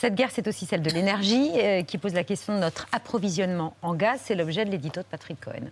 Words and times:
Cette 0.00 0.14
guerre, 0.14 0.30
c'est 0.32 0.48
aussi 0.48 0.64
celle 0.64 0.80
de 0.80 0.88
l'énergie, 0.88 1.50
euh, 1.56 1.82
qui 1.82 1.98
pose 1.98 2.14
la 2.14 2.24
question 2.24 2.54
de 2.54 2.58
notre 2.58 2.86
approvisionnement 2.90 3.76
en 3.82 3.92
gaz. 3.92 4.18
C'est 4.24 4.34
l'objet 4.34 4.64
de 4.64 4.70
l'édito 4.70 5.02
de 5.02 5.06
Patrick 5.06 5.38
Cohen. 5.38 5.68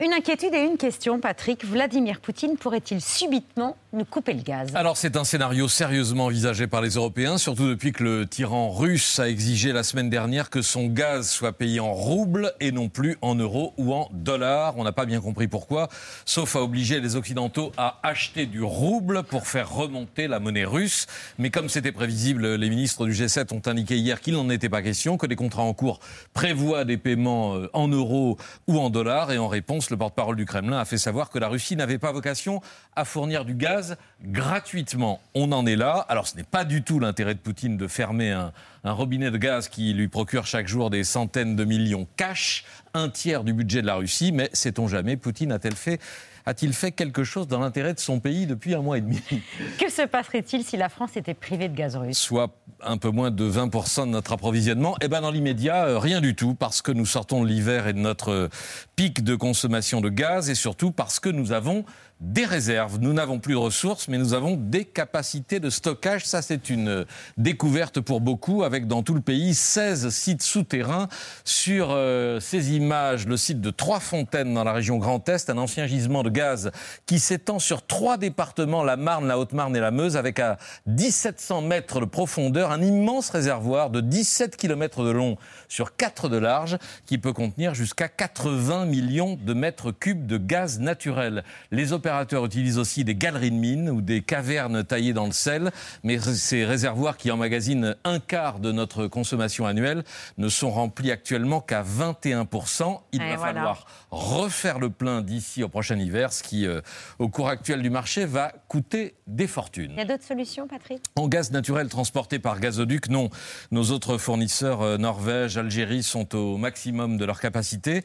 Une 0.00 0.12
inquiétude 0.12 0.54
et 0.54 0.60
une 0.60 0.76
question, 0.76 1.18
Patrick. 1.18 1.64
Vladimir 1.64 2.20
Poutine 2.20 2.56
pourrait-il 2.56 3.00
subitement 3.00 3.76
nous 3.92 4.04
couper 4.04 4.34
le 4.34 4.42
gaz 4.42 4.70
Alors 4.74 4.96
c'est 4.96 5.16
un 5.16 5.24
scénario 5.24 5.66
sérieusement 5.66 6.26
envisagé 6.26 6.66
par 6.66 6.80
les 6.80 6.90
Européens, 6.90 7.38
surtout 7.38 7.68
depuis 7.68 7.92
que 7.92 8.04
le 8.04 8.26
tyran 8.26 8.70
russe 8.70 9.18
a 9.18 9.28
exigé 9.28 9.72
la 9.72 9.82
semaine 9.82 10.08
dernière 10.08 10.48
que 10.48 10.62
son 10.62 10.86
gaz 10.86 11.28
soit 11.28 11.52
payé 11.52 11.80
en 11.80 11.92
roubles 11.92 12.52
et 12.60 12.70
non 12.70 12.88
plus 12.88 13.18
en 13.20 13.34
euros 13.34 13.74
ou 13.78 13.92
en 13.92 14.08
dollars. 14.12 14.74
On 14.76 14.84
n'a 14.84 14.92
pas 14.92 15.06
bien 15.06 15.20
compris 15.20 15.48
pourquoi, 15.48 15.88
sauf 16.24 16.54
à 16.54 16.62
obliger 16.62 17.00
les 17.00 17.16
Occidentaux 17.16 17.72
à 17.76 17.98
acheter 18.02 18.46
du 18.46 18.62
rouble 18.62 19.24
pour 19.24 19.46
faire 19.46 19.72
remonter 19.72 20.28
la 20.28 20.38
monnaie 20.38 20.64
russe. 20.64 21.06
Mais 21.38 21.50
comme 21.50 21.68
c'était 21.68 21.92
prévisible, 21.92 22.54
les 22.54 22.70
ministres 22.70 23.06
du 23.06 23.12
G7 23.12 23.52
ont 23.54 23.62
indiqué 23.68 23.96
hier 23.96 24.20
qu'il 24.20 24.34
n'en 24.34 24.50
était 24.50 24.68
pas 24.68 24.82
question, 24.82 25.16
que 25.16 25.26
les 25.26 25.36
contrats 25.36 25.62
en 25.62 25.74
cours 25.74 25.98
prévoient 26.32 26.84
des 26.84 26.96
paiements 26.96 27.56
euh, 27.56 27.68
en 27.72 27.88
euros 27.88 28.36
ou 28.68 28.78
en 28.78 28.90
dollars 28.90 29.32
et 29.32 29.38
en 29.38 29.48
réponse 29.48 29.90
le 29.90 29.96
porte-parole 29.96 30.36
du 30.36 30.46
Kremlin 30.46 30.78
a 30.78 30.84
fait 30.84 30.98
savoir 30.98 31.30
que 31.30 31.38
la 31.38 31.48
Russie 31.48 31.76
n'avait 31.76 31.98
pas 31.98 32.12
vocation 32.12 32.60
à 32.94 33.04
fournir 33.04 33.44
du 33.44 33.54
gaz 33.54 33.79
gratuitement. 34.22 35.20
On 35.34 35.52
en 35.52 35.66
est 35.66 35.76
là. 35.76 36.04
Alors 36.08 36.26
ce 36.26 36.36
n'est 36.36 36.42
pas 36.42 36.64
du 36.64 36.82
tout 36.82 37.00
l'intérêt 37.00 37.34
de 37.34 37.40
Poutine 37.40 37.76
de 37.76 37.88
fermer 37.88 38.30
un, 38.30 38.52
un 38.84 38.92
robinet 38.92 39.30
de 39.30 39.36
gaz 39.36 39.68
qui 39.68 39.92
lui 39.92 40.08
procure 40.08 40.46
chaque 40.46 40.68
jour 40.68 40.90
des 40.90 41.04
centaines 41.04 41.56
de 41.56 41.64
millions 41.64 42.06
cash, 42.16 42.64
un 42.94 43.08
tiers 43.08 43.44
du 43.44 43.52
budget 43.52 43.82
de 43.82 43.86
la 43.86 43.96
Russie, 43.96 44.32
mais 44.32 44.50
sait-on 44.52 44.88
jamais, 44.88 45.16
Poutine 45.16 45.52
a-t-il 45.52 45.74
fait 45.74 46.00
a-t-il 46.46 46.72
fait 46.72 46.92
quelque 46.92 47.24
chose 47.24 47.48
dans 47.48 47.60
l'intérêt 47.60 47.94
de 47.94 48.00
son 48.00 48.20
pays 48.20 48.46
depuis 48.46 48.74
un 48.74 48.82
mois 48.82 48.98
et 48.98 49.00
demi 49.00 49.20
Que 49.78 49.90
se 49.90 50.02
passerait-il 50.02 50.64
si 50.64 50.76
la 50.76 50.88
France 50.88 51.16
était 51.16 51.34
privée 51.34 51.68
de 51.68 51.74
gaz 51.74 51.96
russe? 51.96 52.18
Soit 52.18 52.50
un 52.82 52.96
peu 52.96 53.10
moins 53.10 53.30
de 53.30 53.50
20% 53.50 54.02
de 54.02 54.10
notre 54.10 54.32
approvisionnement. 54.32 54.96
Eh 55.02 55.08
bien, 55.08 55.20
dans 55.20 55.30
l'immédiat, 55.30 55.86
euh, 55.86 55.98
rien 55.98 56.20
du 56.20 56.34
tout, 56.34 56.54
parce 56.54 56.82
que 56.82 56.92
nous 56.92 57.06
sortons 57.06 57.42
de 57.42 57.48
l'hiver 57.48 57.86
et 57.86 57.92
de 57.92 57.98
notre 57.98 58.48
pic 58.96 59.22
de 59.22 59.34
consommation 59.34 60.00
de 60.00 60.08
gaz, 60.08 60.50
et 60.50 60.54
surtout 60.54 60.90
parce 60.90 61.20
que 61.20 61.28
nous 61.28 61.52
avons 61.52 61.84
des 62.20 62.44
réserves. 62.44 62.98
Nous 63.00 63.12
n'avons 63.12 63.38
plus 63.38 63.54
de 63.54 63.58
ressources, 63.58 64.08
mais 64.08 64.18
nous 64.18 64.34
avons 64.34 64.56
des 64.56 64.84
capacités 64.84 65.58
de 65.58 65.70
stockage. 65.70 66.26
Ça, 66.26 66.42
c'est 66.42 66.68
une 66.68 67.06
découverte 67.38 68.00
pour 68.00 68.20
beaucoup, 68.20 68.62
avec 68.62 68.86
dans 68.86 69.02
tout 69.02 69.14
le 69.14 69.22
pays 69.22 69.54
16 69.54 70.10
sites 70.10 70.42
souterrains. 70.42 71.08
Sur 71.44 71.88
euh, 71.90 72.38
ces 72.38 72.74
images, 72.74 73.26
le 73.26 73.36
site 73.36 73.60
de 73.60 73.70
Trois-Fontaines 73.70 74.52
dans 74.52 74.64
la 74.64 74.72
région 74.72 74.98
Grand 74.98 75.26
Est, 75.28 75.48
un 75.48 75.58
ancien 75.58 75.86
gisement 75.86 76.22
de 76.22 76.29
gaz 76.30 76.70
qui 77.06 77.18
s'étend 77.18 77.58
sur 77.58 77.86
trois 77.86 78.16
départements, 78.16 78.84
la 78.84 78.96
Marne, 78.96 79.26
la 79.26 79.38
Haute-Marne 79.38 79.76
et 79.76 79.80
la 79.80 79.90
Meuse, 79.90 80.16
avec 80.16 80.38
à 80.38 80.58
1700 80.86 81.62
mètres 81.62 82.00
de 82.00 82.04
profondeur 82.04 82.70
un 82.70 82.82
immense 82.82 83.30
réservoir 83.30 83.90
de 83.90 84.00
17 84.00 84.56
km 84.56 85.04
de 85.04 85.10
long 85.10 85.36
sur 85.68 85.96
4 85.96 86.28
de 86.28 86.36
large, 86.36 86.78
qui 87.06 87.18
peut 87.18 87.32
contenir 87.32 87.74
jusqu'à 87.74 88.08
80 88.08 88.86
millions 88.86 89.38
de 89.40 89.54
mètres 89.54 89.92
cubes 89.92 90.26
de 90.26 90.38
gaz 90.38 90.78
naturel. 90.78 91.44
Les 91.70 91.92
opérateurs 91.92 92.44
utilisent 92.44 92.78
aussi 92.78 93.04
des 93.04 93.14
galeries 93.14 93.50
de 93.50 93.56
mines 93.56 93.90
ou 93.90 94.00
des 94.00 94.22
cavernes 94.22 94.84
taillées 94.84 95.12
dans 95.12 95.26
le 95.26 95.32
sel, 95.32 95.70
mais 96.02 96.18
ces 96.18 96.64
réservoirs 96.64 97.16
qui 97.16 97.30
emmagasinent 97.30 97.96
un 98.04 98.18
quart 98.20 98.58
de 98.58 98.72
notre 98.72 99.06
consommation 99.06 99.66
annuelle 99.66 100.04
ne 100.38 100.48
sont 100.48 100.70
remplis 100.70 101.10
actuellement 101.10 101.60
qu'à 101.60 101.82
21%. 101.82 103.00
Il 103.12 103.20
va 103.20 103.38
falloir 103.38 103.86
refaire 104.10 104.78
le 104.78 104.90
plein 104.90 105.22
d'ici 105.22 105.62
au 105.62 105.68
prochain 105.68 105.98
hiver, 105.98 106.19
qui, 106.28 106.66
euh, 106.66 106.80
au 107.18 107.28
cours 107.28 107.48
actuel 107.48 107.82
du 107.82 107.90
marché, 107.90 108.24
va 108.24 108.52
coûter 108.68 109.14
des 109.26 109.46
fortunes. 109.46 109.92
Il 109.92 109.98
y 109.98 110.02
a 110.02 110.04
d'autres 110.04 110.24
solutions, 110.24 110.66
Patrick? 110.66 111.02
En 111.16 111.28
gaz 111.28 111.50
naturel 111.50 111.88
transporté 111.88 112.38
par 112.38 112.60
gazoduc, 112.60 113.08
non. 113.08 113.30
Nos 113.70 113.90
autres 113.90 114.18
fournisseurs, 114.18 114.82
euh, 114.82 114.98
Norvège, 114.98 115.56
Algérie, 115.56 116.02
sont 116.02 116.34
au 116.34 116.56
maximum 116.56 117.16
de 117.16 117.24
leur 117.24 117.40
capacité. 117.40 118.02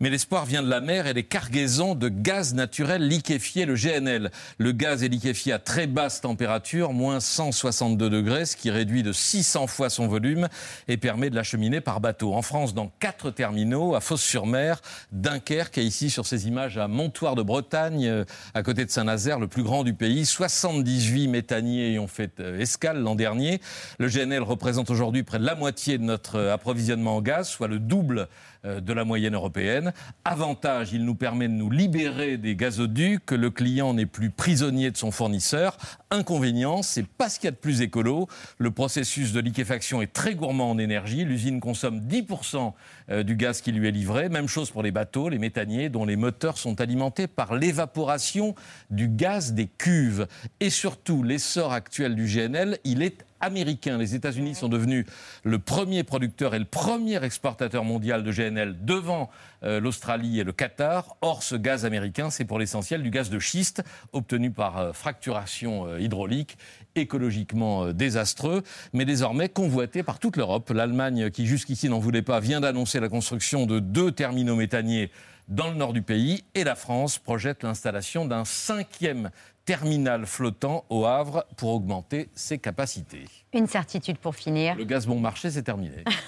Mais 0.00 0.10
l'espoir 0.10 0.46
vient 0.46 0.62
de 0.62 0.70
la 0.70 0.80
mer 0.80 1.06
et 1.06 1.14
des 1.14 1.24
cargaisons 1.24 1.94
de 1.94 2.08
gaz 2.08 2.54
naturel 2.54 3.06
liquéfié 3.06 3.66
le 3.66 3.74
GNL. 3.74 4.30
Le 4.58 4.72
gaz 4.72 5.02
est 5.02 5.08
liquéfié 5.08 5.52
à 5.52 5.58
très 5.58 5.86
basse 5.86 6.20
température, 6.20 6.92
moins 6.92 7.20
162 7.20 8.10
degrés, 8.10 8.46
ce 8.46 8.56
qui 8.56 8.70
réduit 8.70 9.02
de 9.02 9.12
600 9.12 9.66
fois 9.66 9.90
son 9.90 10.06
volume 10.06 10.48
et 10.88 10.96
permet 10.96 11.30
de 11.30 11.34
l'acheminer 11.34 11.80
par 11.80 12.00
bateau. 12.00 12.34
En 12.34 12.42
France, 12.42 12.74
dans 12.74 12.92
quatre 13.00 13.30
terminaux, 13.30 13.94
à 13.94 14.00
Fos-sur-Mer, 14.00 14.80
Dunkerque 15.12 15.78
et 15.78 15.82
ici 15.82 16.10
sur 16.10 16.26
ces 16.26 16.48
images 16.48 16.78
à 16.78 16.88
Montoire 16.88 17.34
de 17.34 17.42
Bretagne, 17.42 17.55
euh, 17.56 18.24
à 18.54 18.62
côté 18.62 18.84
de 18.84 18.90
Saint-Nazaire, 18.90 19.38
le 19.38 19.48
plus 19.48 19.62
grand 19.62 19.84
du 19.84 19.94
pays. 19.94 20.26
78 20.26 21.28
méthaniers 21.28 21.98
ont 21.98 22.06
fait 22.06 22.40
euh, 22.40 22.58
escale 22.58 23.00
l'an 23.00 23.14
dernier. 23.14 23.60
Le 23.98 24.08
GNL 24.08 24.42
représente 24.42 24.90
aujourd'hui 24.90 25.22
près 25.22 25.38
de 25.38 25.44
la 25.44 25.54
moitié 25.54 25.98
de 25.98 26.02
notre 26.02 26.36
euh, 26.36 26.54
approvisionnement 26.54 27.16
en 27.16 27.22
gaz, 27.22 27.48
soit 27.48 27.68
le 27.68 27.78
double 27.78 28.28
de 28.64 28.92
la 28.92 29.04
moyenne 29.04 29.36
européenne. 29.36 29.92
Avantage, 30.24 30.92
il 30.92 31.04
nous 31.04 31.14
permet 31.14 31.46
de 31.46 31.52
nous 31.52 31.70
libérer 31.70 32.36
des 32.36 32.56
gazoducs, 32.56 33.24
que 33.24 33.36
le 33.36 33.50
client 33.50 33.94
n'est 33.94 34.06
plus 34.06 34.30
prisonnier 34.30 34.90
de 34.90 34.96
son 34.96 35.12
fournisseur. 35.12 35.76
Inconvénient, 36.10 36.82
c'est 36.82 37.06
pas 37.06 37.28
ce 37.28 37.38
qu'il 37.38 37.46
y 37.46 37.48
a 37.48 37.52
de 37.52 37.56
plus 37.56 37.80
écolo. 37.80 38.26
Le 38.58 38.72
processus 38.72 39.32
de 39.32 39.38
liquéfaction 39.38 40.02
est 40.02 40.12
très 40.12 40.34
gourmand 40.34 40.72
en 40.72 40.78
énergie. 40.78 41.24
L'usine 41.24 41.60
consomme 41.60 42.00
10% 42.00 42.72
euh, 43.10 43.22
du 43.22 43.36
gaz 43.36 43.60
qui 43.60 43.70
lui 43.70 43.86
est 43.86 43.92
livré. 43.92 44.28
Même 44.28 44.48
chose 44.48 44.70
pour 44.70 44.82
les 44.82 44.90
bateaux, 44.90 45.28
les 45.28 45.38
méthaniers, 45.38 45.88
dont 45.88 46.04
les 46.04 46.16
moteurs 46.16 46.58
sont 46.58 46.80
alimentés 46.80 47.28
l'évaporation 47.54 48.54
du 48.90 49.08
gaz 49.08 49.52
des 49.52 49.66
cuves. 49.66 50.26
Et 50.60 50.70
surtout, 50.70 51.22
l'essor 51.22 51.72
actuel 51.72 52.14
du 52.14 52.26
GNL, 52.26 52.78
il 52.84 53.02
est 53.02 53.24
américain. 53.40 53.98
Les 53.98 54.14
États-Unis 54.14 54.54
sont 54.54 54.68
devenus 54.68 55.06
le 55.44 55.58
premier 55.58 56.04
producteur 56.04 56.54
et 56.54 56.58
le 56.58 56.64
premier 56.64 57.22
exportateur 57.22 57.84
mondial 57.84 58.22
de 58.22 58.32
GNL 58.32 58.76
devant 58.84 59.30
euh, 59.62 59.80
l'Australie 59.80 60.40
et 60.40 60.44
le 60.44 60.52
Qatar. 60.52 61.16
Or, 61.20 61.42
ce 61.42 61.54
gaz 61.54 61.84
américain, 61.84 62.30
c'est 62.30 62.44
pour 62.44 62.58
l'essentiel 62.58 63.02
du 63.02 63.10
gaz 63.10 63.30
de 63.30 63.38
schiste 63.38 63.82
obtenu 64.12 64.50
par 64.50 64.78
euh, 64.78 64.92
fracturation 64.92 65.86
euh, 65.86 66.00
hydraulique, 66.00 66.58
écologiquement 66.94 67.92
désastreux, 67.92 68.62
mais 68.92 69.04
désormais 69.04 69.48
convoité 69.48 70.02
par 70.02 70.18
toute 70.18 70.36
l'Europe. 70.36 70.70
L'Allemagne, 70.70 71.30
qui 71.30 71.46
jusqu'ici 71.46 71.88
n'en 71.88 71.98
voulait 71.98 72.22
pas, 72.22 72.40
vient 72.40 72.60
d'annoncer 72.60 73.00
la 73.00 73.08
construction 73.08 73.66
de 73.66 73.80
deux 73.80 74.12
terminaux 74.12 74.56
méthaniers 74.56 75.10
dans 75.48 75.68
le 75.68 75.76
nord 75.76 75.92
du 75.92 76.02
pays 76.02 76.44
et 76.54 76.64
la 76.64 76.74
France 76.74 77.18
projette 77.18 77.62
l'installation 77.62 78.24
d'un 78.24 78.44
cinquième 78.44 79.30
terminal 79.66 80.26
flottant 80.26 80.84
au 80.88 81.04
Havre 81.04 81.44
pour 81.56 81.74
augmenter 81.74 82.30
ses 82.34 82.58
capacités. 82.58 83.24
Une 83.52 83.66
certitude 83.66 84.16
pour 84.16 84.36
finir. 84.36 84.76
Le 84.76 84.84
gaz 84.84 85.06
bon 85.06 85.18
marché, 85.20 85.50
c'est 85.50 85.64
terminé. 85.64 86.04